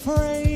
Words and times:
afraid. 0.00 0.49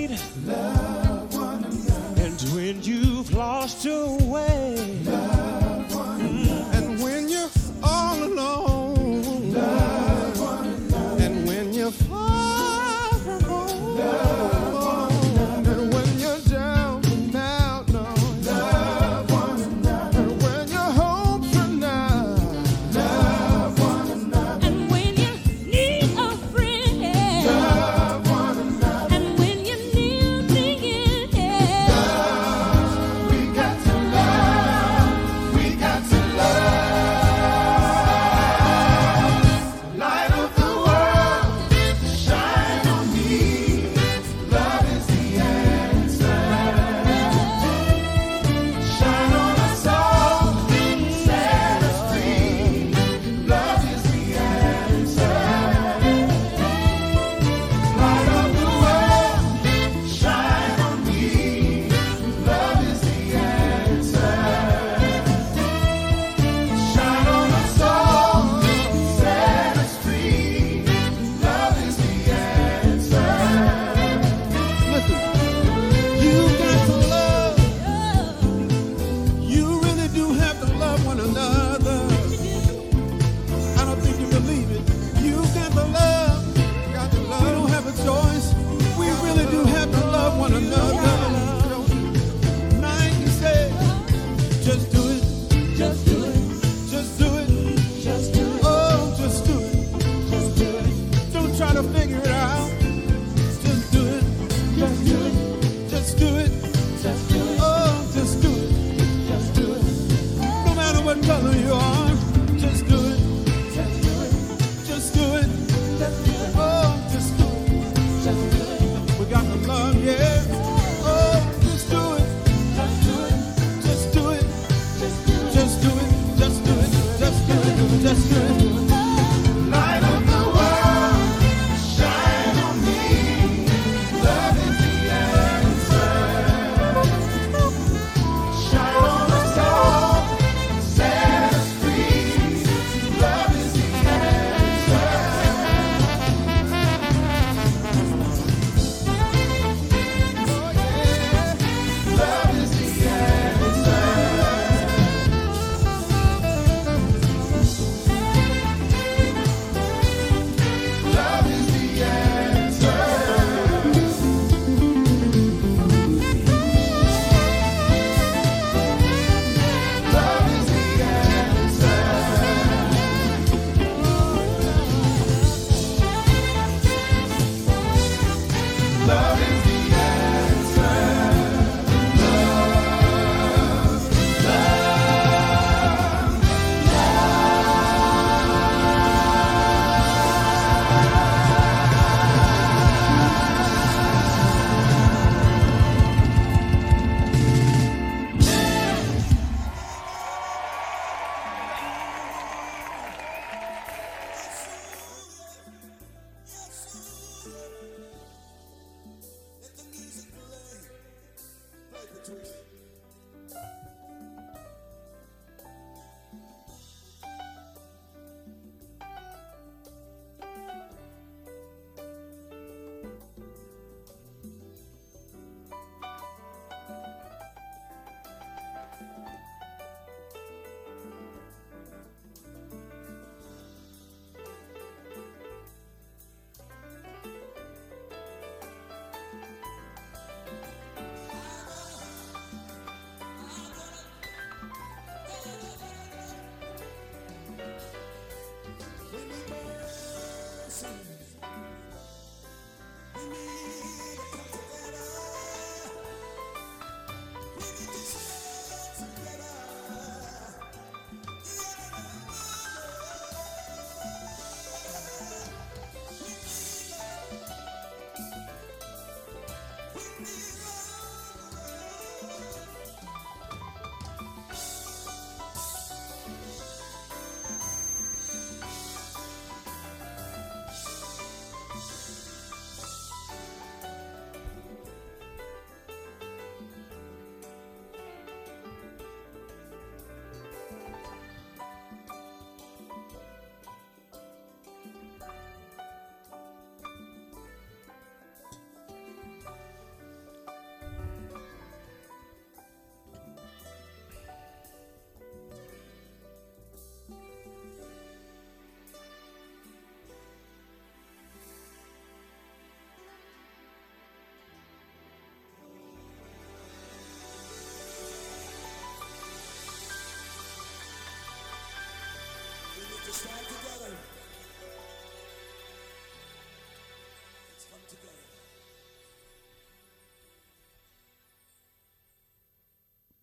It. 107.07 107.44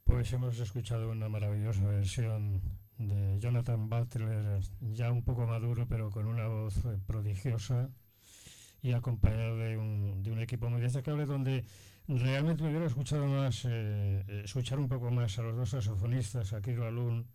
Pues 0.06 0.34
hemos 0.34 0.60
escuchado 0.60 1.10
una 1.10 1.30
maravillosa 1.30 1.84
versión 1.88 2.62
de 2.98 3.40
Jonathan 3.40 3.90
Butler, 3.90 4.62
ya 4.82 5.12
un 5.12 5.24
poco 5.24 5.48
maduro, 5.48 5.88
pero 5.88 6.12
con 6.12 6.28
una 6.28 6.48
voz 6.48 6.78
eh, 6.86 7.00
prodigiosa 7.08 7.90
y 8.82 8.92
acompañado 8.92 9.58
de 9.58 9.78
un, 9.78 10.22
de 10.22 10.32
un 10.32 10.40
equipo 10.40 10.70
muy 10.70 10.82
destacable 10.82 11.26
donde 11.26 11.66
realmente 12.08 12.64
me 12.64 12.70
hubiera 12.70 12.86
escuchado 12.86 13.26
más, 13.26 13.66
eh, 13.66 14.24
eh, 14.28 14.42
escuchar 14.46 14.80
un 14.80 14.88
poco 14.88 15.10
más 15.12 15.38
a 15.40 15.42
los 15.44 15.56
dos 15.56 15.70
saxofonistas, 15.70 16.54
a 16.54 16.62
Kiro 16.62 16.86
Alun 16.86 17.26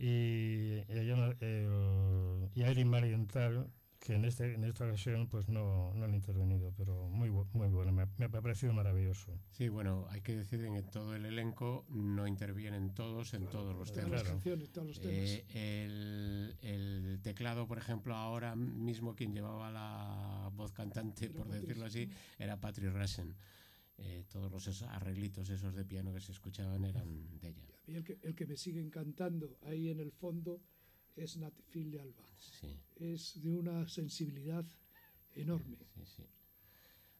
y, 0.00 0.82
y, 0.88 2.50
y 2.54 2.62
a 2.62 2.68
Erin 2.70 2.88
Marienthal, 2.88 3.70
que 3.98 4.14
en, 4.14 4.24
este, 4.24 4.54
en 4.54 4.64
esta 4.64 4.86
ocasión 4.86 5.28
pues 5.28 5.50
no, 5.50 5.92
no 5.94 6.04
han 6.06 6.14
intervenido, 6.14 6.72
pero 6.74 7.08
muy, 7.10 7.28
muy 7.30 7.68
bueno, 7.68 7.92
me, 7.92 8.06
me 8.16 8.24
ha 8.24 8.28
parecido 8.30 8.72
maravilloso. 8.72 9.38
Sí, 9.50 9.68
bueno, 9.68 10.06
hay 10.08 10.22
que 10.22 10.34
decir 10.34 10.58
que 10.60 10.68
en 10.68 10.90
todo 10.90 11.14
el 11.14 11.26
elenco 11.26 11.84
no 11.90 12.26
intervienen 12.26 12.94
todos 12.94 13.34
en 13.34 13.46
todos 13.48 13.76
los 13.76 13.92
Todas 13.92 14.04
temas. 14.06 14.10
las 14.12 14.22
Claro. 14.22 14.36
canciones, 14.36 14.70
todos 14.72 14.88
los 14.88 15.00
temas. 15.00 15.30
Eh, 15.30 15.44
el, 15.84 16.56
el 16.62 17.20
teclado, 17.22 17.66
por 17.66 17.76
ejemplo, 17.76 18.14
ahora 18.16 18.56
mismo 18.56 19.14
quien 19.14 19.34
llevaba 19.34 19.70
la 19.70 20.48
voz 20.54 20.72
cantante, 20.72 21.28
por 21.28 21.42
Patrick, 21.46 21.60
decirlo 21.60 21.84
así, 21.84 22.08
era 22.38 22.58
Patrick 22.58 22.94
Rassen. 22.94 23.36
Eh, 24.02 24.24
todos 24.30 24.50
los 24.50 24.66
esos 24.66 24.88
arreglitos 24.88 25.50
esos 25.50 25.74
de 25.74 25.84
piano 25.84 26.12
que 26.14 26.20
se 26.20 26.32
escuchaban 26.32 26.84
eran 26.84 27.38
de 27.38 27.48
ella. 27.50 27.66
Y 27.86 27.94
el 27.94 28.04
que, 28.04 28.18
el 28.22 28.34
que 28.34 28.46
me 28.46 28.56
sigue 28.56 28.80
encantando 28.80 29.58
ahí 29.62 29.90
en 29.90 30.00
el 30.00 30.10
fondo 30.10 30.62
es 31.16 31.36
Nat 31.36 31.54
Phil 31.70 31.90
de 31.90 32.00
Alba. 32.00 32.24
Sí, 32.38 32.78
Es 32.96 33.40
de 33.42 33.50
una 33.52 33.86
sensibilidad 33.88 34.64
enorme. 35.34 35.76
sí, 35.94 36.04
sí. 36.06 36.22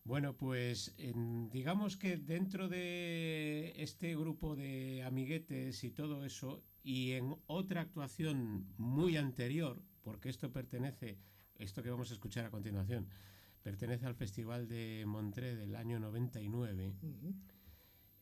Bueno, 0.04 0.34
pues 0.36 0.94
en- 0.96 1.50
digamos 1.50 1.96
que 1.98 2.16
dentro 2.16 2.68
de 2.68 3.74
este 3.76 4.16
grupo 4.16 4.56
de 4.56 5.02
amiguetes 5.02 5.84
y 5.84 5.90
todo 5.90 6.24
eso, 6.24 6.64
y 6.82 7.12
en 7.12 7.36
otra 7.46 7.82
actuación 7.82 8.72
muy 8.78 9.18
anterior, 9.18 9.82
porque 10.02 10.30
esto 10.30 10.50
pertenece, 10.50 11.18
esto 11.58 11.82
que 11.82 11.90
vamos 11.90 12.10
a 12.10 12.14
escuchar 12.14 12.46
a 12.46 12.50
continuación, 12.50 13.06
pertenece 13.62 14.06
al 14.06 14.14
Festival 14.14 14.68
de 14.68 15.04
Montré 15.06 15.56
del 15.56 15.76
año 15.76 15.98
99, 16.00 16.94
Ujú. 17.02 17.34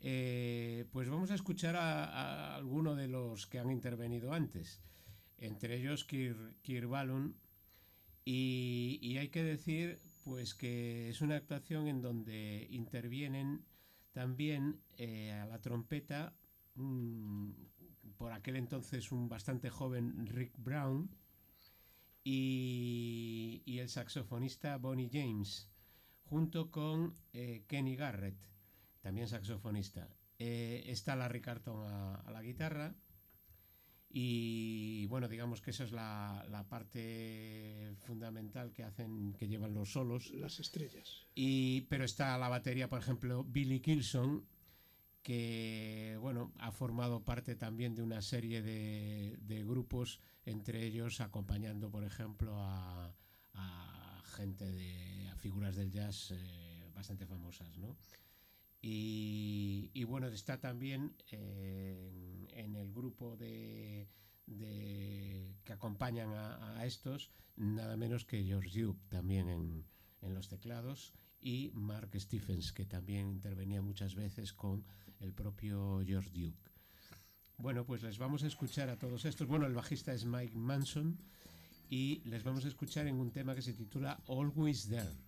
eh, 0.01 0.85
pues 0.93 1.09
vamos 1.09 1.31
a 1.31 1.35
escuchar 1.35 1.77
a, 1.77 2.05
a 2.05 2.57
alguno 2.57 2.95
de 2.95 3.09
los 3.09 3.47
que 3.47 3.59
han 3.59 3.71
intervenido 3.71 4.33
antes, 4.33 4.81
entre 5.39 5.77
ellos 5.77 6.05
Kir, 6.05 6.55
Kir 6.63 6.87
Balun, 6.87 7.37
y, 8.25 8.99
y 9.01 9.19
hay 9.19 9.29
que 9.29 9.43
decir 9.43 10.01
pues 10.23 10.55
que 10.55 11.09
es 11.09 11.23
una 11.23 11.37
actuación 11.37 11.89
en 11.89 12.03
donde 12.03 12.67
intervienen 12.71 13.65
también 14.13 14.83
eh, 14.99 15.33
a 15.33 15.47
la 15.47 15.61
trompeta 15.61 16.35
por 18.17 18.33
aquel 18.33 18.57
entonces 18.57 19.11
un 19.11 19.29
bastante 19.29 19.71
joven 19.71 20.27
Rick 20.27 20.53
Brown 20.59 21.11
y, 22.25 23.63
y 23.65 23.79
el 23.79 23.89
saxofonista 23.89 24.77
Bonnie 24.79 25.11
James 25.13 25.71
junto 26.25 26.71
con 26.71 27.17
eh, 27.33 27.65
Kenny 27.67 27.97
Garrett 27.97 28.37
también 29.01 29.29
saxofonista 29.29 30.09
Eh, 30.41 30.85
está 30.87 31.17
Larry 31.17 31.41
Carton 31.41 31.85
a, 31.87 32.15
a 32.15 32.31
la 32.31 32.43
guitarra 32.43 32.95
y 34.11 35.07
bueno, 35.07 35.29
digamos 35.29 35.61
que 35.61 35.71
esa 35.71 35.85
es 35.85 35.93
la, 35.93 36.47
la 36.49 36.67
parte 36.69 37.95
fundamental 38.07 38.73
que 38.73 38.83
hacen, 38.83 39.35
que 39.35 39.49
llevan 39.49 39.75
los 39.75 39.93
solos. 39.93 40.31
Las 40.31 40.61
estrellas. 40.61 41.27
Y, 41.35 41.83
pero 41.91 42.05
está 42.05 42.39
la 42.39 42.49
batería, 42.49 42.89
por 42.89 43.01
ejemplo, 43.01 43.45
Billy 43.45 43.81
Kilson, 43.81 44.47
que 45.29 46.17
bueno, 46.23 46.55
ha 46.57 46.73
formado 46.73 47.23
parte 47.23 47.55
también 47.55 47.95
de 47.95 48.03
una 48.03 48.23
serie 48.23 48.63
de, 48.63 49.63
grupos, 49.63 50.21
entre 50.47 50.83
ellos 50.87 51.21
acompañando, 51.21 51.91
por 51.91 52.03
ejemplo, 52.03 52.55
a, 52.57 53.15
gente 54.37 54.65
de 54.73 55.31
figuras 55.37 55.77
del 55.77 55.91
jazz 55.91 56.31
eh, 56.31 56.91
bastante 56.95 57.27
famosas, 57.27 57.77
¿no? 57.77 57.95
Y, 58.81 60.03
bueno, 60.05 60.29
está 60.29 60.59
también 60.61 61.15
eh, 61.31 62.47
en, 62.53 62.77
el 62.77 62.91
grupo 62.91 63.37
de- 63.37 64.09
que 64.47 65.73
acompañan 65.75 66.33
a, 66.33 66.79
a 66.79 66.87
estos, 66.87 67.31
nada 67.57 67.99
menos 67.99 68.25
que 68.25 68.45
George 68.45 68.81
Duke 68.81 69.03
también 69.11 69.51
en, 69.51 69.85
en 70.23 70.35
los 70.35 70.49
teclados 70.49 71.13
y 71.41 71.71
Mark 71.75 72.11
Stephens, 72.19 72.73
que 72.73 72.87
también 72.87 73.29
intervenía 73.29 73.83
muchas 73.83 74.15
veces 74.15 74.53
con 74.53 74.85
el 75.21 75.33
propio 75.33 76.03
George 76.05 76.31
Duke. 76.31 76.71
Bueno, 77.59 77.85
pues 77.85 78.03
les 78.03 78.19
vamos 78.19 78.45
a 78.45 78.47
escuchar 78.47 78.89
a 78.89 78.99
todos 78.99 79.25
estos. 79.25 79.47
Bueno, 79.47 79.67
el 79.67 79.75
bajista 79.75 80.13
es 80.13 80.25
Mike 80.25 80.57
Manson 80.57 81.19
y 81.91 82.21
les 82.25 82.45
vamos 82.45 82.65
a 82.65 82.69
escuchar 82.69 83.07
en 83.07 83.17
un 83.17 83.33
tema 83.33 83.55
que 83.55 83.63
se 83.63 83.73
titula 83.73 84.23
Always 84.29 84.89
There. 84.89 85.28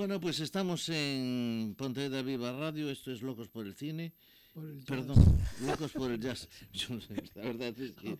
Bueno, 0.00 0.18
pues 0.18 0.40
estamos 0.40 0.88
en 0.88 1.74
Pontevedra 1.76 2.22
Viva 2.22 2.52
Radio, 2.52 2.88
esto 2.88 3.12
es 3.12 3.20
Locos 3.20 3.48
por 3.48 3.66
el 3.66 3.74
Cine. 3.74 4.14
Por 4.54 4.64
el 4.64 4.78
jazz. 4.78 4.86
Perdón, 4.86 5.38
Locos 5.66 5.92
por 5.92 6.10
el 6.10 6.18
Jazz. 6.18 6.48
Yo 6.72 6.94
no 6.94 7.02
sé, 7.02 7.22
la 7.34 7.42
verdad 7.42 7.78
es 7.78 7.92
que, 7.92 8.16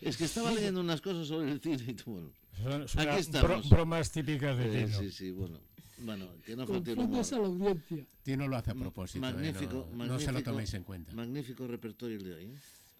es 0.00 0.16
que 0.16 0.24
estaba 0.24 0.50
leyendo 0.50 0.80
unas 0.80 1.00
cosas 1.00 1.28
sobre 1.28 1.52
el 1.52 1.60
cine 1.60 1.84
y 1.86 1.94
tú, 1.94 2.10
bueno. 2.10 2.32
Son, 2.60 2.88
son 2.88 3.08
Aquí 3.08 3.20
estamos. 3.20 3.48
bro- 3.48 3.76
bromas 3.76 4.10
típicas 4.10 4.58
de 4.58 4.82
eh, 4.82 4.88
sí, 4.88 5.12
sí, 5.12 5.30
bueno. 5.30 5.60
Bueno, 5.98 6.26
que 6.44 6.56
no 6.56 6.66
falte 6.66 6.94
a 6.94 6.96
la 6.96 7.04
audiencia. 7.04 8.04
Tino 8.24 8.48
lo 8.48 8.56
hace 8.56 8.72
a 8.72 8.74
propósito. 8.74 9.18
¿eh? 9.24 9.32
Magnífico, 9.32 9.88
no, 9.92 10.04
no 10.04 10.18
se 10.18 10.26
lo 10.26 10.32
magnífico. 10.32 10.42
toméis 10.50 10.74
en 10.74 10.82
cuenta. 10.82 11.12
Magnífico 11.12 11.68
repertorio 11.68 12.16
el 12.16 12.24
de 12.24 12.34
hoy. 12.34 12.44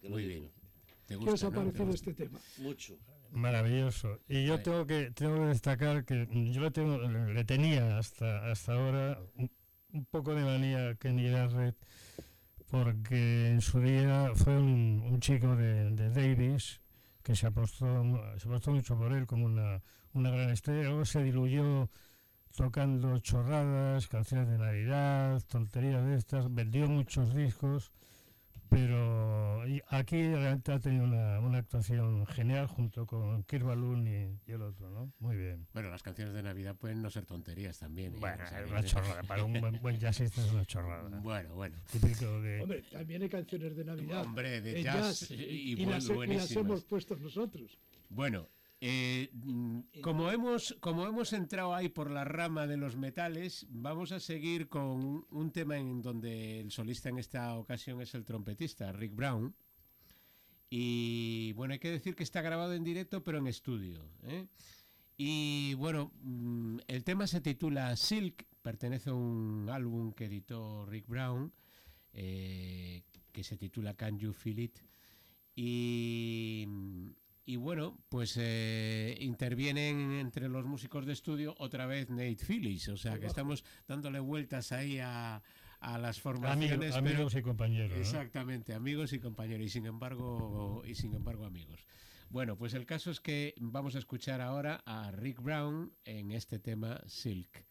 ¿eh? 0.03 0.07
Muy 0.09 0.25
bien. 0.25 0.49
¿Te 1.05 1.15
¿Qué 1.15 1.25
os 1.25 1.25
gusta, 1.31 1.47
ha 1.47 1.49
no? 1.49 1.55
¿Te 1.55 1.61
parecido 1.65 1.85
gusta? 1.87 2.09
este 2.11 2.23
tema? 2.23 2.39
Mucho. 2.59 2.97
Maravilloso. 3.33 4.19
Y 4.27 4.45
yo 4.45 4.61
tengo 4.61 4.85
que 4.85 5.11
tengo 5.11 5.35
que 5.35 5.47
destacar 5.47 6.05
que 6.05 6.27
yo 6.51 6.61
le, 6.61 6.71
tengo, 6.71 6.97
le 6.99 7.33
le 7.33 7.43
tenía 7.43 7.97
hasta 7.97 8.49
hasta 8.51 8.73
ahora 8.73 9.19
un, 9.35 9.51
un 9.91 10.05
poco 10.05 10.35
de 10.35 10.43
manía 10.43 10.89
a 10.89 10.95
Kenny 10.95 11.29
Garrett 11.31 11.75
porque 12.69 13.49
en 13.49 13.61
su 13.61 13.79
día 13.81 14.31
fue 14.35 14.57
un, 14.57 15.03
un 15.11 15.19
chico 15.19 15.55
de, 15.55 15.91
de 15.91 16.09
Davis 16.09 16.81
que 17.23 17.35
se 17.35 17.47
apostó, 17.47 17.87
se 18.37 18.47
apostó 18.47 18.71
mucho 18.71 18.97
por 18.97 19.13
él 19.13 19.25
como 19.25 19.45
una, 19.45 19.81
una 20.13 20.29
gran 20.31 20.49
estrella. 20.49 20.89
Luego 20.89 21.05
se 21.05 21.23
diluyó 21.23 21.89
tocando 22.55 23.17
chorradas, 23.19 24.07
canciones 24.07 24.47
de 24.49 24.57
Navidad, 24.57 25.41
tonterías 25.47 26.05
de 26.05 26.15
estas, 26.15 26.53
vendió 26.53 26.87
muchos 26.87 27.33
discos, 27.33 27.91
pero 28.73 29.63
aquí 29.89 30.15
realmente 30.33 30.71
ha 30.71 30.79
tenido 30.79 31.03
una, 31.05 31.39
una 31.39 31.59
actuación 31.59 32.25
genial 32.27 32.67
junto 32.67 33.05
con 33.05 33.43
Kirk 33.43 33.63
Balloon 33.63 34.07
y, 34.07 34.39
y 34.49 34.51
el 34.51 34.61
otro, 34.61 34.89
¿no? 34.89 35.11
Muy 35.19 35.35
bien. 35.37 35.67
Bueno, 35.73 35.89
las 35.89 36.01
canciones 36.03 36.33
de 36.33 36.43
Navidad 36.43 36.75
pueden 36.75 37.01
no 37.01 37.09
ser 37.09 37.25
tonterías 37.25 37.77
también. 37.79 38.13
¿eh? 38.15 38.17
Bueno, 38.19 38.43
O 38.43 38.47
sea, 38.47 38.59
es 38.59 38.65
que- 38.65 38.71
una 38.71 38.83
chorrada, 38.83 39.23
para 39.23 39.43
un 39.43 39.53
buen, 39.59 39.79
buen 39.81 39.99
jazzista 39.99 40.41
es 40.41 40.51
una 40.51 40.65
chorrada. 40.65 41.09
Bueno, 41.23 41.53
bueno. 41.55 41.77
Típico 41.91 42.41
de... 42.41 42.61
Hombre, 42.61 42.81
también 42.91 43.21
hay 43.21 43.29
canciones 43.29 43.75
de 43.75 43.85
Navidad. 43.85 44.23
Hombre, 44.25 44.61
de 44.61 44.77
en 44.79 44.83
jazz 44.83 45.29
y- 45.31 45.35
y, 45.35 45.39
y 45.73 45.81
y 45.83 45.85
las, 45.85 46.09
y 46.09 46.25
las 46.27 46.51
hemos 46.55 46.83
puesto 46.83 47.15
nosotros. 47.15 47.77
Bueno, 48.09 48.49
eh, 48.85 49.29
mm, 49.31 50.01
como, 50.01 50.29
hemos, 50.29 50.75
como 50.81 51.05
hemos 51.07 51.31
entrado 51.31 51.73
ahí 51.73 51.87
por 51.87 52.11
la 52.11 52.25
rama 52.25 52.67
de 52.67 52.75
los 52.75 52.97
metales, 52.97 53.65
vamos 53.69 54.11
a 54.11 54.19
seguir 54.19 54.67
con 54.67 55.25
un 55.29 55.51
tema 55.53 55.77
en 55.77 56.01
donde 56.01 56.59
el 56.59 56.69
solista 56.69 57.07
en 57.07 57.17
esta 57.17 57.55
ocasión 57.55 58.01
es 58.01 58.13
el 58.13 58.25
trompetista 58.25 58.91
Rick 58.91 59.15
Brown. 59.15 59.55
Y 60.69 61.53
bueno, 61.53 61.71
hay 61.71 61.79
que 61.79 61.91
decir 61.91 62.13
que 62.13 62.23
está 62.23 62.41
grabado 62.41 62.73
en 62.73 62.83
directo, 62.83 63.23
pero 63.23 63.37
en 63.37 63.47
estudio. 63.47 64.05
¿eh? 64.23 64.47
Y 65.15 65.75
bueno, 65.75 66.11
mm, 66.21 66.79
el 66.85 67.05
tema 67.05 67.25
se 67.25 67.39
titula 67.39 67.95
Silk, 67.95 68.45
pertenece 68.61 69.11
a 69.11 69.13
un 69.13 69.69
álbum 69.71 70.11
que 70.11 70.25
editó 70.25 70.85
Rick 70.87 71.07
Brown, 71.07 71.53
eh, 72.11 73.03
que 73.31 73.45
se 73.45 73.55
titula 73.55 73.93
Can 73.93 74.19
You 74.19 74.33
Feel 74.33 74.59
It? 74.59 74.79
Y, 75.55 76.67
y 77.45 77.55
bueno, 77.57 77.97
pues 78.09 78.37
eh, 78.39 79.17
intervienen 79.19 80.11
entre 80.13 80.47
los 80.49 80.65
músicos 80.65 81.05
de 81.05 81.13
estudio 81.13 81.55
otra 81.59 81.85
vez 81.85 82.09
Nate 82.09 82.37
Phillips, 82.47 82.89
o 82.89 82.97
sea 82.97 83.19
que 83.19 83.25
estamos 83.27 83.63
dándole 83.87 84.19
vueltas 84.19 84.71
ahí 84.71 84.99
a, 84.99 85.41
a 85.79 85.97
las 85.97 86.21
formaciones. 86.21 86.95
Amigos, 86.95 87.33
pero- 87.33 87.39
y 87.39 87.43
compañeros. 87.43 87.91
¿no? 87.91 87.97
Exactamente, 87.97 88.73
amigos 88.73 89.11
y 89.13 89.19
compañeros, 89.19 89.65
y 89.65 89.69
sin 89.69 89.85
embargo, 89.85 90.83
y 90.85 90.95
sin 90.95 91.13
embargo 91.13 91.45
amigos. 91.45 91.85
Bueno, 92.29 92.57
pues 92.57 92.73
el 92.73 92.85
caso 92.85 93.11
es 93.11 93.19
que 93.19 93.53
vamos 93.59 93.95
a 93.95 93.99
escuchar 93.99 94.41
ahora 94.41 94.81
a 94.85 95.11
Rick 95.11 95.41
Brown 95.41 95.93
en 96.05 96.31
este 96.31 96.57
tema. 96.57 96.99
Silk, 97.05 97.65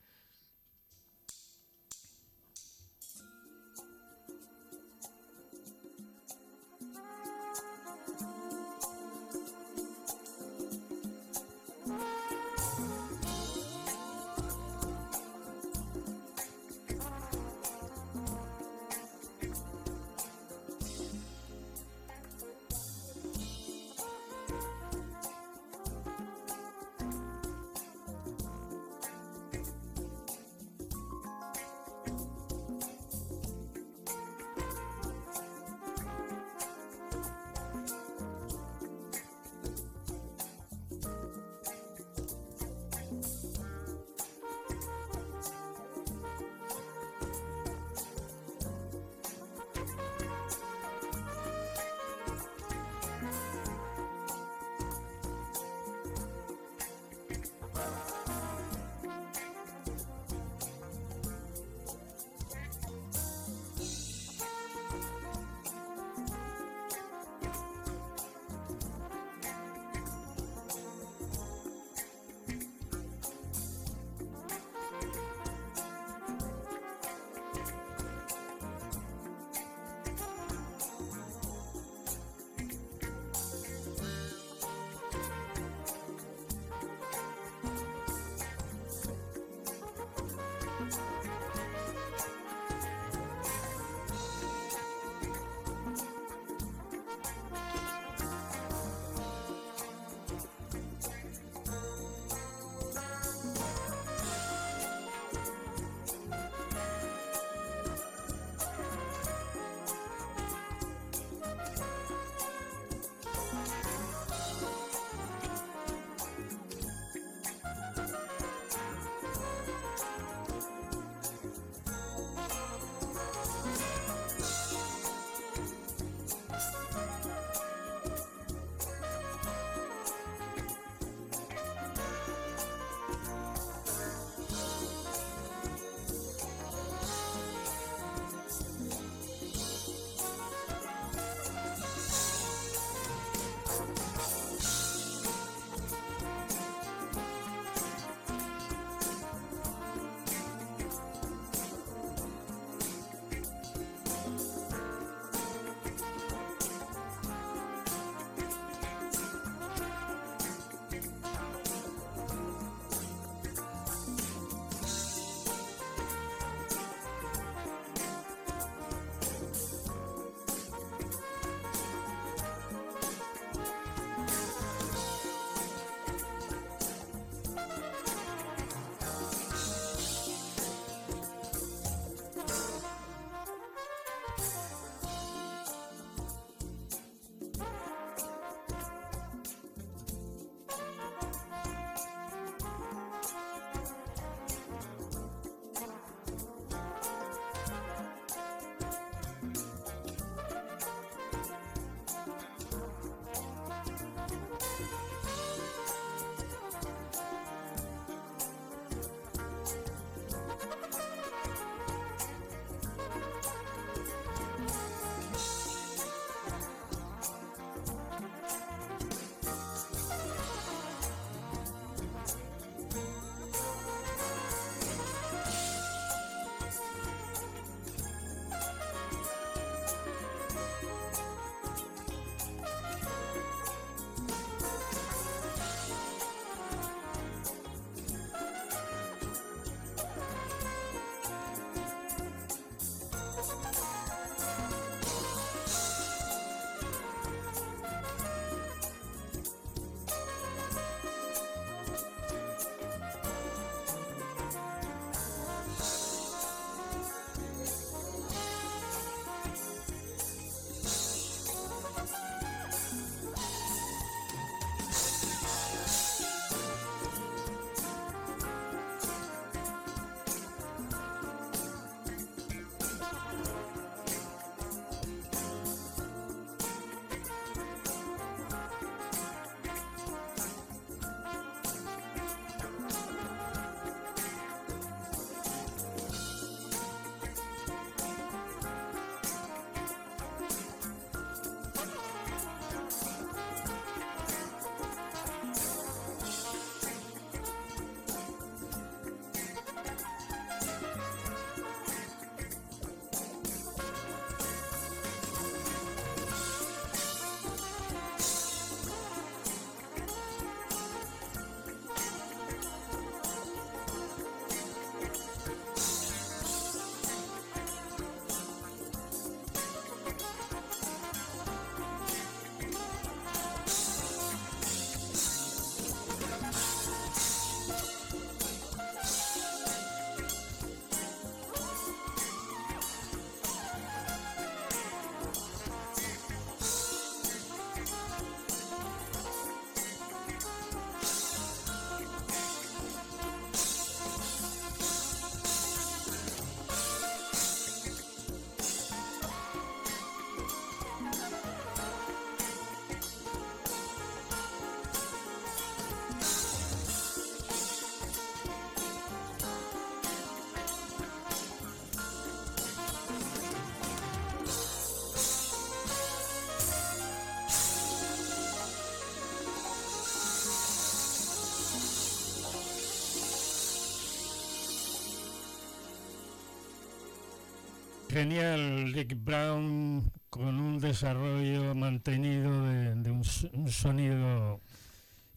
Genial, 378.12 378.92
Rick 378.92 379.16
Brown 379.16 380.12
con 380.28 380.60
un 380.60 380.78
desarrollo 380.78 381.74
mantenido 381.74 382.66
de, 382.66 382.94
de 382.96 383.10
un, 383.10 383.24
sonido 383.24 384.60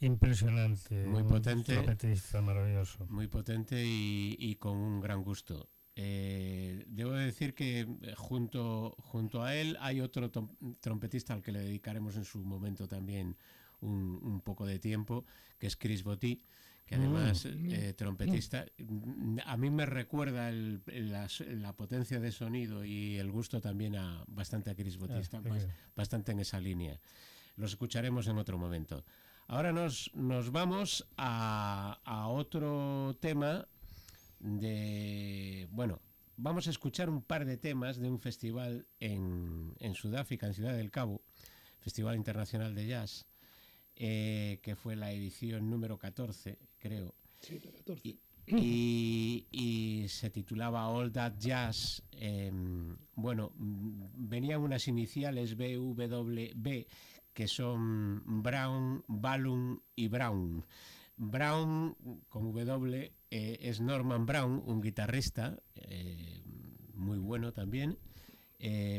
impresionante. 0.01 1.05
Muy 1.05 1.23
potente. 1.23 1.81
maravilloso. 2.41 3.05
muy 3.07 3.27
potente 3.27 3.81
y, 3.81 4.35
y 4.37 4.55
con 4.55 4.75
un 4.75 4.99
gran 4.99 5.23
gusto. 5.23 5.69
Eh, 5.95 6.83
debo 6.87 7.11
decir 7.11 7.53
que 7.53 7.79
eh, 7.79 8.13
junto, 8.17 8.97
junto 8.99 9.41
a 9.41 9.55
él 9.55 9.77
hay 9.79 10.01
otro 10.01 10.29
trompetista 10.81 11.33
al 11.33 11.41
que 11.41 11.53
le 11.53 11.59
dedicaremos 11.59 12.17
en 12.17 12.25
su 12.25 12.39
momento 12.39 12.89
también 12.89 13.37
un, 13.79 14.19
un 14.21 14.41
poco 14.41 14.65
de 14.65 14.79
tiempo, 14.79 15.23
que 15.57 15.67
es 15.67 15.77
Chris 15.77 16.03
Botti, 16.03 16.41
que 16.85 16.95
además 16.95 17.45
eh, 17.45 17.93
trompetista, 17.93 18.65
a 19.45 19.57
mí 19.57 19.69
me 19.71 19.85
recuerda 19.85 20.49
el- 20.49 20.81
la, 20.87 21.73
potencia 21.73 22.19
de 22.19 22.31
sonido 22.31 22.85
y 22.85 23.17
el 23.17 23.31
gusto 23.31 23.59
también 23.59 23.95
a 23.95 24.23
bastante 24.27 24.69
a 24.69 24.75
Chris 24.75 24.97
Botti, 24.97 25.13
Ah, 25.13 25.67
bastante 25.95 26.31
en 26.31 26.39
esa 26.39 26.59
línea. 26.59 26.99
Los 27.57 27.71
escucharemos 27.71 28.27
en 28.27 28.37
otro 28.37 28.57
momento. 28.57 29.03
Ahora 29.47 29.71
nos, 29.71 30.11
nos 30.13 30.51
vamos 30.51 31.07
a, 31.17 31.99
a 32.03 32.27
otro 32.27 33.15
tema 33.19 33.67
de... 34.39 35.67
Bueno, 35.71 35.99
vamos 36.37 36.67
a 36.67 36.69
escuchar 36.71 37.09
un 37.09 37.21
par 37.21 37.45
de 37.45 37.57
temas 37.57 37.97
de 37.97 38.09
un 38.09 38.19
festival 38.19 38.85
en, 38.99 39.73
en 39.79 39.93
Sudáfrica, 39.95 40.47
en 40.47 40.53
Ciudad 40.53 40.75
del 40.75 40.91
Cabo, 40.91 41.21
Festival 41.79 42.15
Internacional 42.15 42.75
de 42.75 42.87
Jazz, 42.87 43.25
eh, 43.95 44.59
que 44.61 44.75
fue 44.75 44.95
la 44.95 45.11
edición 45.11 45.69
número 45.69 45.97
14, 45.97 46.57
creo. 46.79 47.15
Sí, 47.41 47.59
la 47.63 47.71
14. 47.71 48.01
Y, 48.07 48.19
y- 48.47 49.47
y 49.51 50.07
se 50.09 50.29
titulaba 50.29 50.87
All 50.89 51.11
That 51.11 51.33
Jazz. 51.39 52.03
em, 52.11 52.95
bueno, 53.15 53.51
venían 53.57 54.61
unas 54.61 54.87
iniciales 54.87 55.55
BWB 55.57 56.85
que 57.33 57.47
son 57.47 58.21
Brown, 58.43 59.03
Balloon 59.07 59.81
y 59.95 60.07
Brown. 60.07 60.63
Brown 61.17 61.95
con 62.29 62.51
W 62.53 63.11
eh, 63.31 63.57
es 63.61 63.79
Norman 63.81 64.25
Brown, 64.25 64.61
un 64.65 64.81
guitarrista 64.81 65.57
eh, 65.75 66.41
muy 66.93 67.17
bueno 67.19 67.51
también. 67.53 67.97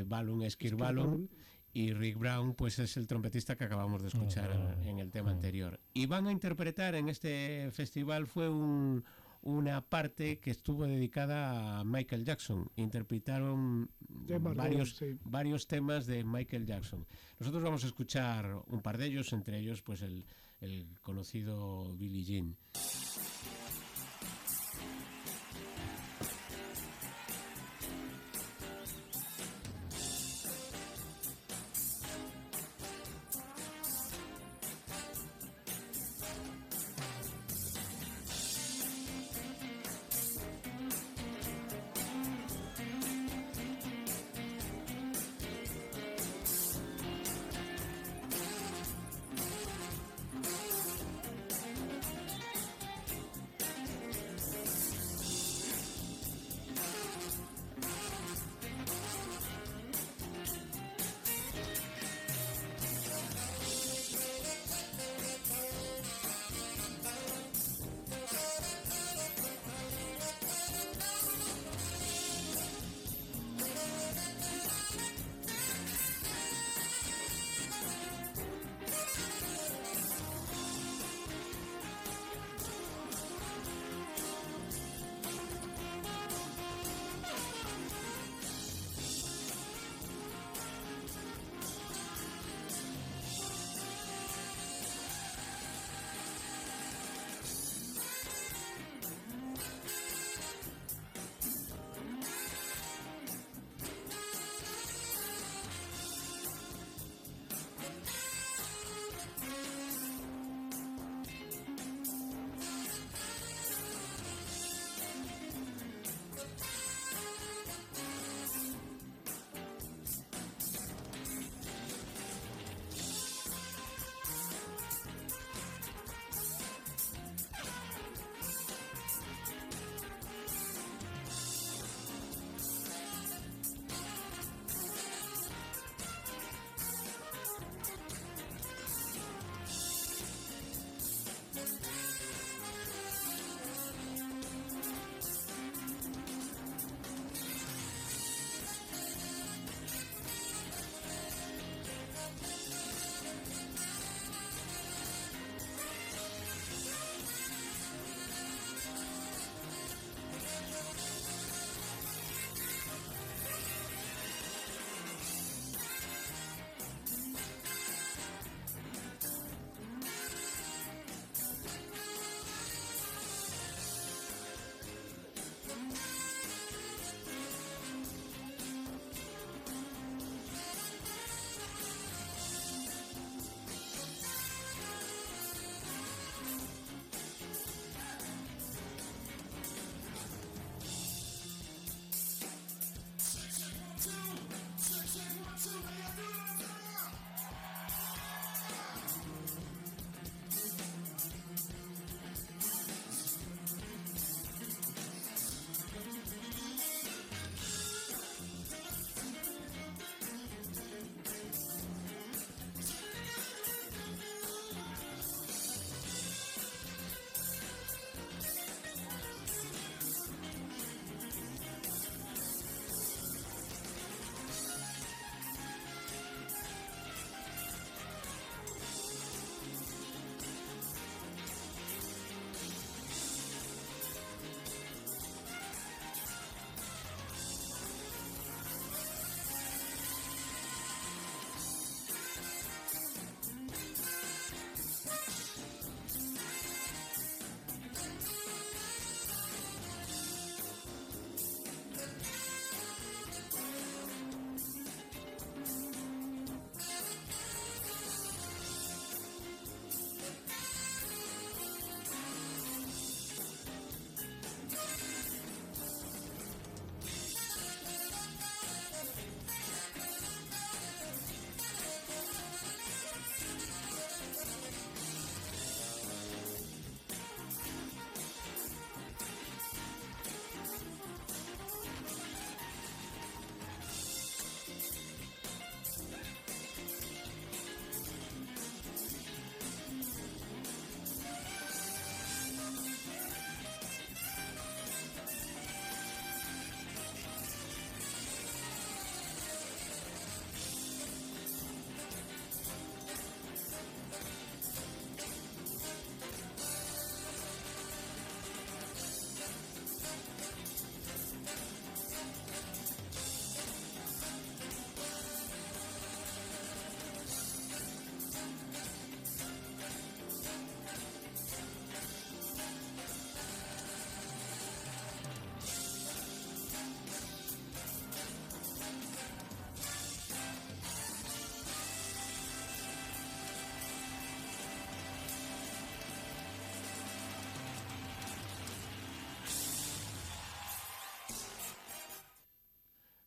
Balloon 0.07 0.43
es 0.43 0.57
Kirk 0.57 0.77
Balloon 0.77 1.29
y 1.77 1.93
Rick 1.93 2.17
Brown 2.19 2.55
pues 2.55 2.79
es 2.79 2.97
el 2.97 3.07
trompetista 3.07 3.55
que 3.55 3.65
acabamos 3.65 4.01
de 4.01 4.09
escuchar 4.09 4.51
Ah, 4.51 4.75
en 4.89 4.99
el 4.99 5.11
tema 5.11 5.31
anterior. 5.31 5.79
Y 5.93 6.07
van 6.07 6.27
a 6.27 6.33
interpretar 6.33 6.95
en 6.95 7.11
este 7.11 7.71
festival 7.71 8.27
fue 8.27 8.49
un- 8.49 9.05
una 9.43 9.83
parte 9.83 10.39
que 10.39 10.51
estuvo 10.51 10.87
dedicada 10.87 11.79
a 11.79 11.85
Michael 11.85 12.25
Jackson. 12.25 12.69
Interpretaron 12.77 13.91
varios, 14.57 14.97
sí. 14.97 15.19
varios 15.25 15.67
temas 15.67 16.07
de 16.07 16.25
Michael 16.25 16.65
Jackson. 16.67 17.07
Nosotros 17.39 17.63
vamos 17.63 17.85
a 17.85 17.89
escuchar 17.89 18.57
un 18.69 18.81
par 18.81 18.97
de 18.97 19.07
ellos, 19.07 19.33
entre 19.35 19.59
ellos 19.59 19.83
pues 19.83 20.01
el, 20.03 20.25
el 20.63 20.87
conocido 21.03 21.95
Billie 21.97 22.25
Jean. 22.25 22.57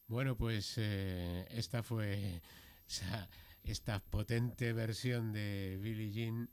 Bueno, 0.09 0.35
pues 0.35 0.73
eh, 0.77 1.45
esta 1.51 1.83
fue 1.83 2.41
esa- 2.89 3.29
esta 3.63 3.99
potente 3.99 4.73
versión 4.73 5.31
de 5.31 5.77
Billie 5.81 6.11
Jean 6.11 6.49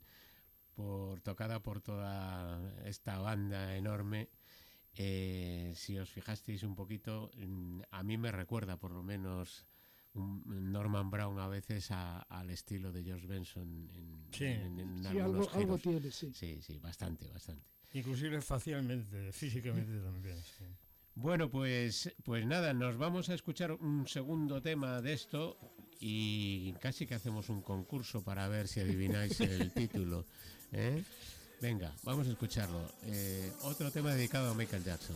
por, 0.75 1.19
tocada 1.21 1.61
por 1.61 1.81
toda 1.81 2.61
esta 2.85 3.17
banda 3.19 3.75
enorme. 3.75 4.29
Eh, 4.99 5.73
si 5.75 5.97
os 5.97 6.09
fijasteis 6.09 6.63
un 6.63 6.75
poquito, 6.75 7.31
mm, 7.35 7.81
a 7.91 8.03
mí 8.03 8.17
me 8.17 8.31
recuerda 8.31 8.77
por 8.77 8.91
lo 8.91 9.03
menos 9.03 9.65
un 10.13 10.71
Norman 10.71 11.09
Brown 11.11 11.39
a 11.39 11.47
veces 11.47 11.91
a- 11.91 12.21
al 12.21 12.49
estilo 12.49 12.91
de 12.91 13.03
George 13.03 13.27
Benson 13.27 13.89
en, 13.93 14.27
Sí. 14.31 14.45
en- 14.45 14.79
en 14.79 15.03
Sí, 15.03 15.19
algunos 15.19 15.53
algo, 15.53 15.77
tiene, 15.77 16.11
sí. 16.11 16.31
Sí, 16.33 16.61
sí, 16.61 16.77
bastante, 16.79 17.27
bastante. 17.31 17.63
Inclusive 17.93 18.41
facialmente, 18.41 19.31
físicamente 19.31 19.99
también. 19.99 20.37
sí. 20.41 20.65
Bueno, 21.19 21.49
pues, 21.49 22.13
pues 22.23 22.45
nada, 22.45 22.75
nos 22.75 22.95
vamos 22.95 23.29
a 23.29 23.33
escuchar 23.33 23.71
un 23.71 24.07
segundo 24.07 24.61
tema 24.61 25.01
de 25.01 25.13
esto 25.13 25.57
y 25.99 26.73
casi 26.73 27.07
que 27.07 27.15
hacemos 27.15 27.49
un 27.49 27.63
concurso 27.63 28.23
para 28.23 28.47
ver 28.47 28.67
si 28.67 28.81
adivináis 28.81 29.41
el 29.41 29.71
título. 29.73 30.25
¿eh? 30.71 31.03
Venga, 31.59 31.91
vamos 32.03 32.27
a 32.27 32.29
escucharlo. 32.29 32.87
Eh, 33.05 33.51
otro 33.63 33.89
tema 33.89 34.13
dedicado 34.13 34.51
a 34.51 34.53
Michael 34.53 34.83
Jackson. 34.83 35.15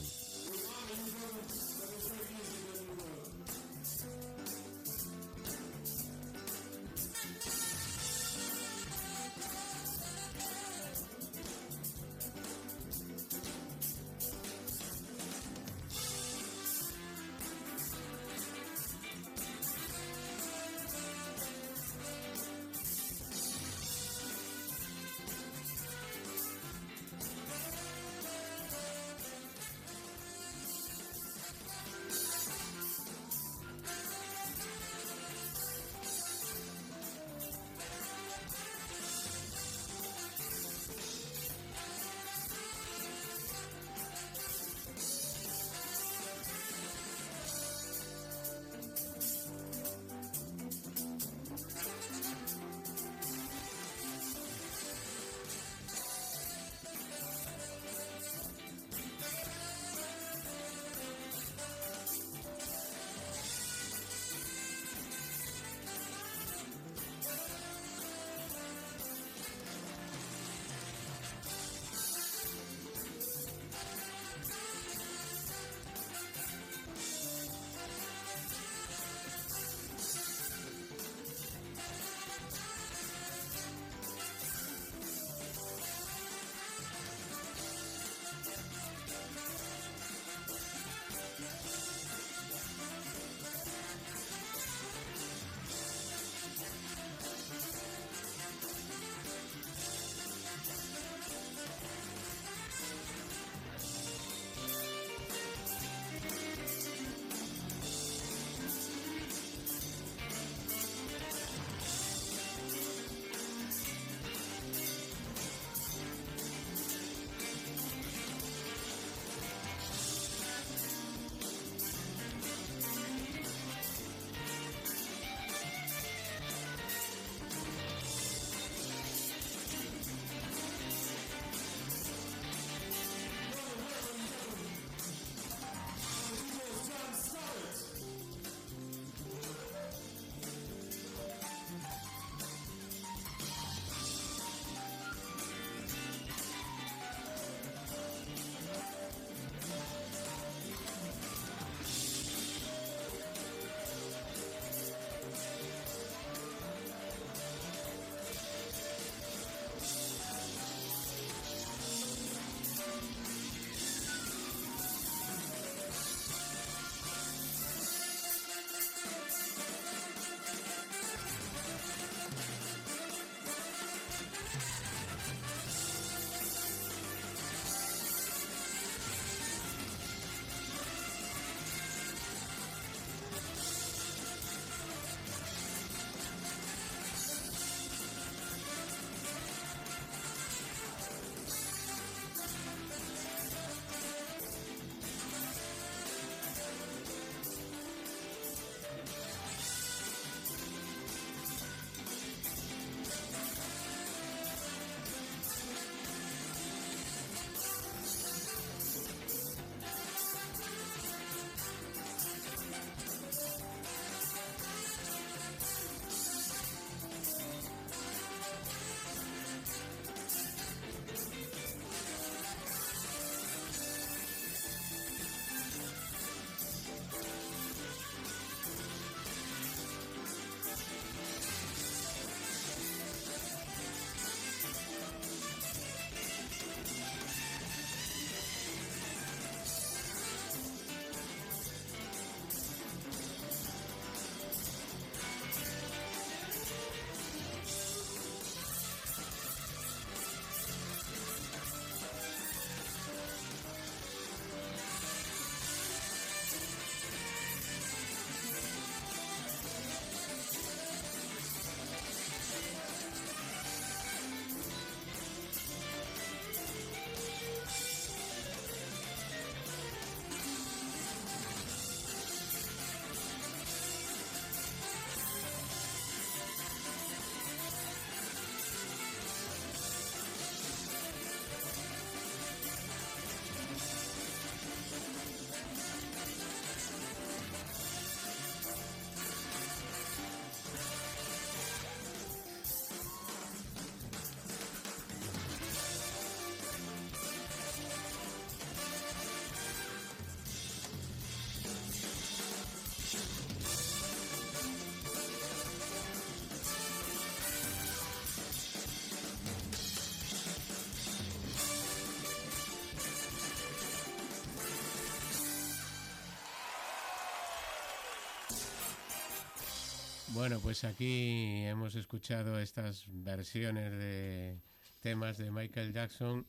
Bueno, 320.34 320.60
pues 320.62 320.84
aquí 320.84 321.64
hemos 321.66 321.96
escuchado 321.96 322.60
estas 322.60 323.06
versiones 323.10 323.92
de 323.92 324.58
temas 325.02 325.38
de 325.38 325.52
Michael 325.52 325.94
Jackson 325.94 326.46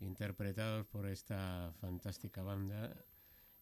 interpretados 0.00 0.86
por 0.86 1.06
esta 1.06 1.72
fantástica 1.80 2.42
banda. 2.42 2.92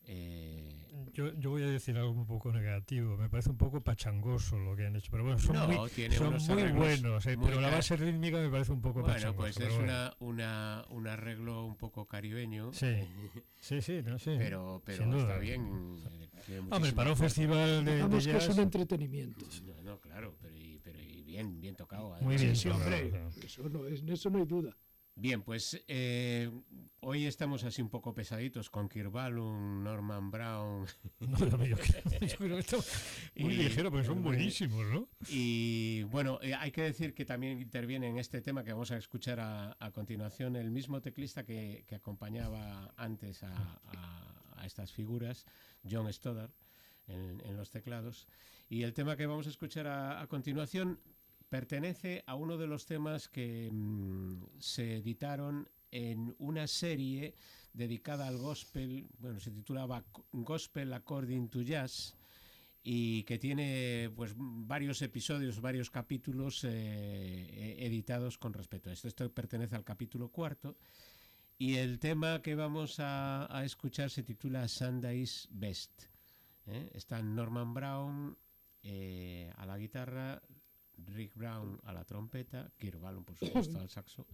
Eh, 0.05 0.89
Yo, 1.13 1.35
yo 1.39 1.51
voy 1.51 1.63
a 1.63 1.67
decir 1.67 1.97
algo 1.99 2.13
un 2.13 2.27
poco 2.27 2.51
negativo. 2.53 3.19
Me 3.19 3.29
parece 3.29 3.51
un 3.51 3.59
poco 3.59 3.83
pachangoso 3.83 4.59
lo 4.59 4.75
que 4.75 4.87
han 4.87 4.97
hecho. 4.97 5.11
Pero 5.11 5.25
bueno, 5.25 5.39
son 5.39 5.55
No, 5.55 5.67
muy, 5.69 5.91
son 6.11 6.39
muy 6.49 6.73
buenos. 6.73 7.27
eh, 7.27 7.37
muy 7.37 7.49
pero 7.49 7.61
la 7.61 7.69
base 7.69 7.97
rítmica 7.97 8.39
me 8.39 8.49
parece 8.49 8.73
un 8.73 8.81
poco 8.81 9.01
bueno, 9.03 9.15
pachangoso. 9.15 9.37
pues 9.39 9.57
es 9.61 9.69
bueno. 9.75 9.83
una, 9.85 10.15
una, 10.21 10.85
un 10.89 11.07
arreglo 11.07 11.67
un 11.67 11.77
poco 11.77 12.07
caribeño, 12.07 12.73
Sí, 12.73 12.97
sí, 13.61 13.83
sí, 13.83 14.01
no, 14.03 14.19
sí. 14.19 14.35
pero, 14.39 14.83
pero 14.87 15.19
está 15.19 15.37
bien. 15.37 15.69
Hombre, 16.71 16.93
para 16.93 17.11
un 17.11 17.17
festival 17.17 17.85
de, 17.85 17.91
de 17.91 17.97
Digamos 17.97 18.25
que 18.27 18.37
es 18.37 18.47
jazz, 18.47 18.55
un 18.57 18.63
entretenimiento. 18.63 19.47
No, 19.67 19.83
no, 19.83 20.01
claro, 20.01 20.37
pero, 20.41 20.57
y, 20.57 20.79
pero 20.83 20.99
y 21.01 21.23
bien, 21.23 21.61
bien 21.61 21.77
tocado. 21.77 22.09
muy 22.23 22.37
además. 22.37 22.41
bien. 22.43 22.57
Sí, 22.57 22.69
hombre, 22.69 23.13
eso 23.45 23.69
no, 23.69 23.87
es, 23.87 24.01
en 24.01 24.09
eso 24.11 24.31
no 24.31 24.39
hay 24.39 24.47
duda. 24.47 24.77
Bien, 25.17 25.43
pues 25.43 25.85
eh, 25.89 26.51
hoy 27.01 27.27
estamos 27.27 27.65
así 27.65 27.83
un 27.83 27.91
poco 27.91 28.15
pesaditos 28.15 28.71
con 28.71 28.89
Kirbalum, 28.89 29.83
Norman 29.83 30.31
Brown 30.31 30.87
No, 31.21 31.37
yo, 31.39 31.65
yo 31.67 31.77
creo, 31.77 32.21
yo 32.21 32.37
creo 32.39 32.55
que 32.57 32.61
está 32.61 32.77
muy 33.37 33.53
Y- 33.53 33.57
ligero, 33.57 33.91
pero 33.91 34.05
son 34.05 34.15
muy- 34.23 34.23
buenísimos, 34.37 34.87
¿no? 34.87 35.09
y 35.29 36.05
bueno, 36.05 36.39
eh, 36.43 36.55
hay 36.55 36.71
que 36.71 36.83
decir 36.83 37.13
que 37.13 37.25
también 37.27 37.61
interviene 37.61 38.09
en 38.09 38.17
este 38.19 38.41
tema 38.41 38.65
que 38.65 38.73
vamos 38.73 38.93
a 38.93 38.97
escuchar 38.97 39.41
a, 39.41 39.77
a 39.79 39.91
continuación 39.91 40.57
el 40.57 40.71
mismo 40.71 41.03
teclista 41.03 41.45
que, 41.45 41.85
que 41.87 41.97
acompañaba 41.97 42.95
antes 42.97 43.43
a, 43.43 43.53
a- 43.89 44.40
a 44.61 44.67
estas 44.67 44.93
figuras, 44.93 45.47
John 45.89 46.13
Stoddard, 46.13 46.53
en, 47.07 47.43
en 47.45 47.57
los 47.57 47.71
teclados. 47.71 48.29
Y 48.69 48.83
el 48.83 48.93
tema 48.93 49.17
que 49.17 49.27
vamos 49.27 49.47
a 49.47 49.51
escuchar 49.51 49.87
a, 49.87 50.21
a 50.21 50.27
continuación 50.27 51.01
pertenece 51.49 52.23
a 52.27 52.37
uno 52.37 52.57
de 52.57 52.69
los 52.69 52.87
temas 52.87 53.29
que 53.29 53.69
mm, 53.71 54.45
se 54.59 54.99
editaron 54.99 55.69
en 55.91 56.35
una 56.39 56.67
serie 56.67 57.35
dedicada 57.73 58.27
al 58.27 58.39
gospel, 58.39 59.09
bueno, 59.19 59.41
se 59.41 59.51
titulaba 59.51 60.05
Gospel 60.33 60.93
According 60.93 61.49
to 61.49 61.63
Jazz 61.63 62.15
y 62.83 63.25
que 63.25 63.39
tiene 63.39 64.11
pues 64.15 64.35
varios 64.37 65.03
episodios, 65.03 65.61
varios 65.61 65.91
capítulos 65.91 66.65
eh, 66.65 66.71
eh, 66.71 67.77
editados 67.81 68.39
con 68.39 68.53
respecto 68.53 68.91
a 68.91 68.93
esto. 68.93 69.09
Esto 69.09 69.33
pertenece 69.33 69.77
al 69.77 69.85
capítulo 69.85 70.29
cuarto 70.29 70.77
y 71.61 71.77
el 71.77 71.99
tema 71.99 72.41
que 72.41 72.55
vamos 72.55 72.97
a, 73.01 73.63
escuchar 73.67 74.09
se 74.09 74.23
titula 74.23 74.67
Sunday's 74.67 75.47
Best. 75.51 76.05
¿eh? 76.67 76.91
Están 76.95 77.35
Norman 77.35 77.75
Brown 77.75 78.35
eh, 78.83 79.53
a 79.59 79.67
la 79.67 79.77
guitarra, 79.77 80.41
Rick 80.97 81.35
Brown 81.35 81.79
a 81.85 81.93
la 81.93 82.07
trompeta, 82.07 82.73
Kirk 82.79 82.99
por 82.99 83.37
supuesto 83.37 83.79
al 83.79 83.91
saxo, 83.91 84.27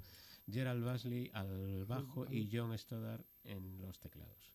Gerald 0.49 0.85
Basley 0.85 1.29
al 1.35 1.85
bajo 1.85 2.31
y 2.31 2.49
John 2.51 2.79
Stoddard 2.79 3.25
en 3.43 3.81
los 3.81 3.99
teclados. 3.99 4.53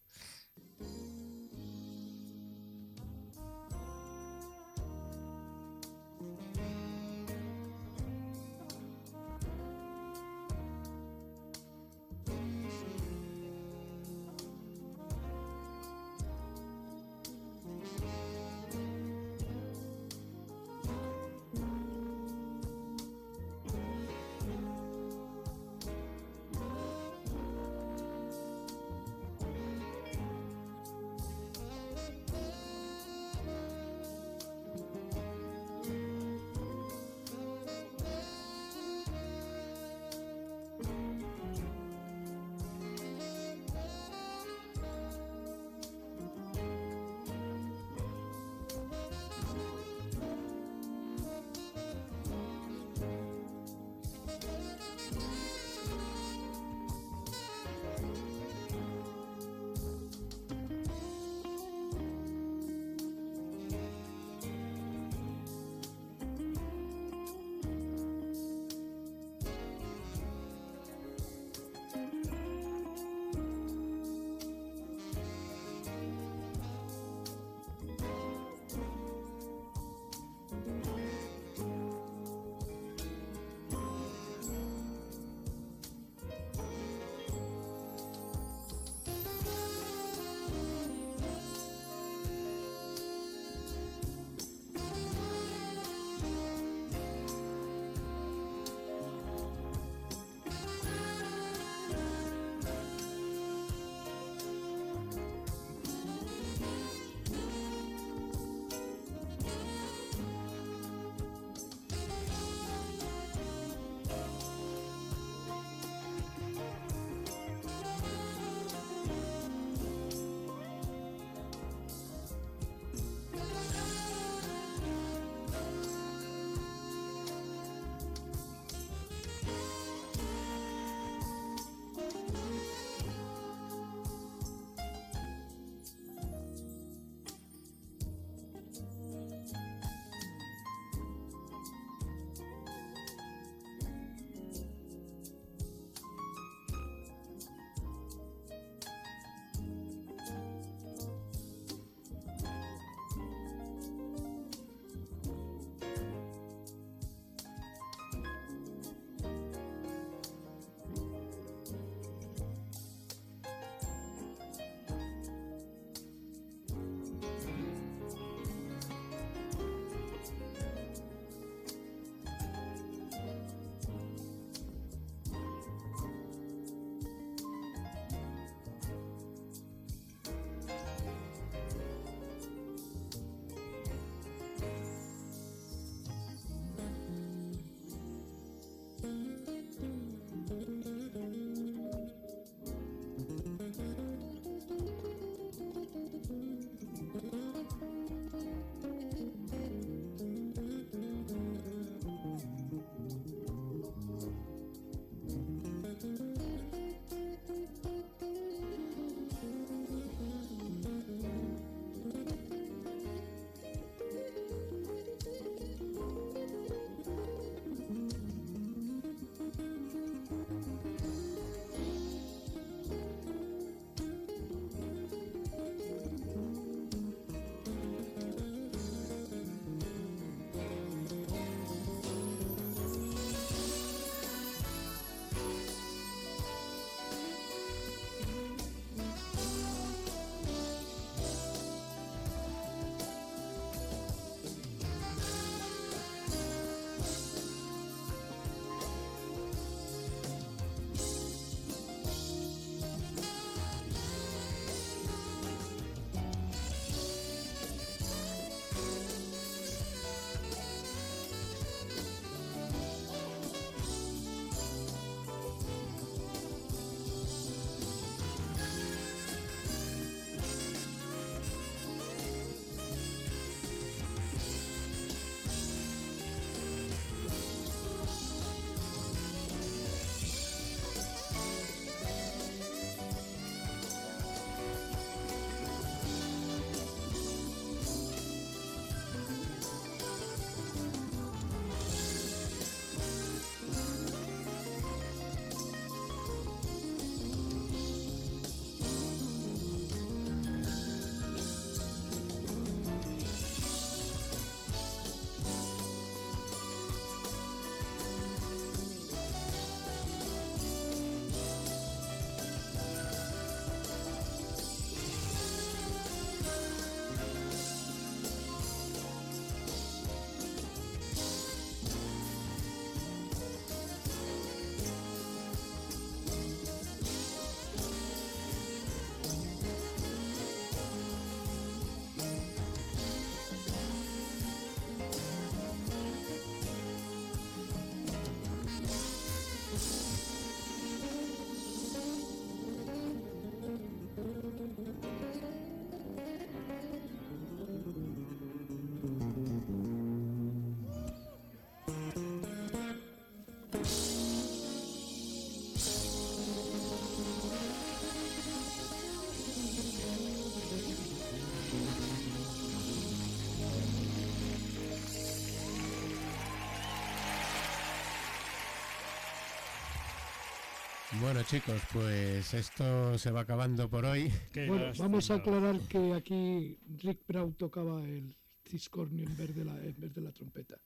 Bueno 371.22 371.44
chicos, 371.44 371.82
pues 371.94 372.54
esto 372.54 373.18
se 373.18 373.32
va 373.32 373.42
acabando 373.42 373.90
por 373.90 374.06
hoy. 374.06 374.32
Qué 374.52 374.68
Bueno, 374.68 374.92
vamos 374.98 375.30
a 375.30 375.36
aclarar 375.36 375.80
que 375.82 376.14
aquí 376.14 376.78
Rick 377.04 377.20
Brown 377.28 377.54
tocaba 377.54 378.02
el 378.04 378.36
ciscornio 378.66 379.26
en 379.28 379.38
vez 379.38 379.56
de 379.56 379.66
la, 379.66 379.78
en 379.84 380.00
vez 380.00 380.14
de 380.14 380.22
la 380.22 380.32
trompeta. 380.32 380.80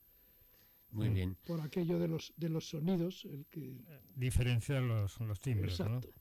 Muy 0.90 1.08
Mm. 1.10 1.14
bien. 1.14 1.36
Por 1.46 1.60
aquello 1.60 1.98
de 1.98 2.08
los, 2.08 2.32
de 2.36 2.48
los 2.48 2.68
sonidos, 2.68 3.24
el 3.24 3.46
que... 3.46 3.82
Diferenciar 4.14 4.82
los, 4.82 5.18
los 5.20 5.40
timbres, 5.40 5.80
¿no? 5.80 5.96
Exacto. 5.98 6.14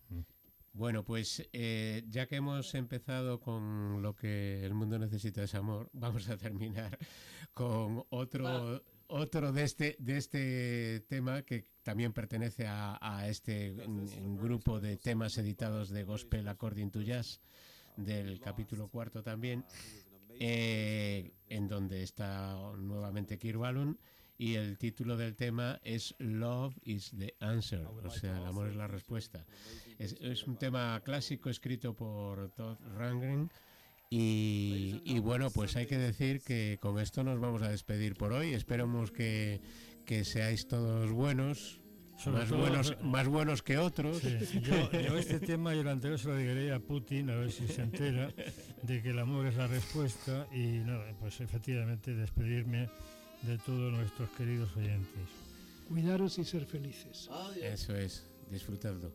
Bueno, 0.73 1.03
pues 1.05 1.47
eh, 1.53 2.03
ya 2.09 2.27
que 2.27 2.35
hemos 2.37 2.73
empezado 2.75 3.39
con 3.39 4.01
lo 4.01 4.13
que 4.15 4.65
el 4.65 4.73
mundo 4.73 4.99
necesita 4.99 5.43
es 5.43 5.55
amor, 5.55 5.89
vamos 5.93 6.27
a 6.29 6.37
terminar 6.37 6.97
con 7.53 8.03
otro 8.09 8.83
otro 9.07 9.51
de 9.51 9.63
este 9.63 9.95
de 9.99 10.17
este 10.17 10.99
tema 11.07 11.43
que 11.43 11.65
también 11.83 12.13
pertenece 12.13 12.65
a, 12.67 13.27
este 13.29 13.73
grupo 14.39 14.79
de 14.79 14.97
temas 14.97 15.37
editados 15.37 15.89
de 15.89 16.03
Gospel 16.03 16.47
According 16.47 16.91
to 16.91 17.01
Jazz 17.01 17.41
del 17.95 18.39
capítulo 18.39 18.87
cuarto 18.89 19.23
también, 19.23 19.63
eh, 20.39 21.31
en 21.47 21.67
donde 21.67 22.03
está 22.03 22.55
nuevamente 22.77 23.37
Kirk 23.37 23.59
Whalum 23.59 23.95
y 24.37 24.55
el 24.55 24.77
título 24.77 25.15
del 25.15 25.35
tema 25.35 25.79
es 25.83 26.15
Love 26.17 26.75
is 26.83 27.11
the 27.17 27.35
Answer, 27.39 27.85
o 27.85 28.09
sea, 28.09 28.37
el 28.37 28.45
amor 28.45 28.67
es 28.67 28.75
la 28.75 28.87
respuesta. 28.87 29.45
Es, 29.97 30.13
es 30.19 30.45
un 30.45 30.57
tema 30.57 30.99
clásico 31.05 31.49
escrito 31.49 31.93
por 31.93 32.49
Todd 32.49 32.77
Rangren 32.97 33.49
y, 34.09 35.01
y 35.05 35.19
bueno, 35.19 35.49
pues 35.49 35.75
hay 35.75 35.85
que 35.87 35.97
decir 35.97 36.41
que 36.41 36.77
con 36.81 36.99
esto 36.99 37.23
nos 37.23 37.39
vamos 37.39 37.61
a 37.61 37.69
despedir 37.69 38.15
por 38.15 38.33
hoy. 38.33 38.53
Esperamos 38.53 39.11
que, 39.11 39.61
que 40.05 40.23
seáis 40.23 40.67
todos 40.67 41.11
buenos, 41.11 41.79
Sobre 42.17 42.37
más 42.39 42.49
todo- 42.49 42.59
buenos, 42.59 42.97
más 43.03 43.27
buenos 43.27 43.61
que 43.63 43.77
otros. 43.77 44.19
Sí, 44.19 44.61
yo, 44.61 44.91
yo 44.91 45.17
este 45.17 45.39
tema 45.39 45.75
y 45.75 45.79
el 45.79 45.87
anterior 45.87 46.17
se 46.19 46.27
lo 46.29 46.37
diré 46.37 46.71
a 46.71 46.79
Putin, 46.79 47.29
a 47.29 47.35
ver 47.35 47.51
si 47.51 47.67
se 47.67 47.81
entera 47.81 48.31
de 48.83 49.01
que 49.01 49.09
el 49.09 49.19
amor 49.19 49.47
es 49.47 49.55
la 49.55 49.67
respuesta 49.67 50.47
y 50.53 50.79
nada, 50.85 51.11
pues 51.19 51.41
efectivamente 51.41 52.13
despedirme 52.13 52.89
de 53.41 53.57
todos 53.57 53.91
nuestros 53.91 54.29
queridos 54.31 54.75
oyentes. 54.77 55.27
Cuidaros 55.89 56.37
y 56.39 56.45
ser 56.45 56.65
felices. 56.65 57.29
Eso 57.61 57.95
es, 57.95 58.25
disfrutadlo. 58.49 59.11